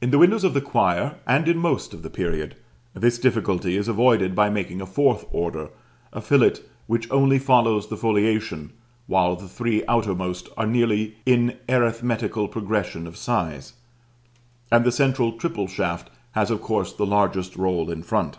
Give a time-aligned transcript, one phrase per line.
[0.00, 2.56] In the windows of the choir, and in most of the period,
[2.92, 5.68] this difficulty is avoided by making the fourth order
[6.12, 6.54] a fillet
[6.88, 8.72] which only follows the foliation,
[9.06, 13.74] while the three outermost are nearly in arithmetical progression of size,
[14.72, 18.38] and the central triple shaft has of course the largest roll in front.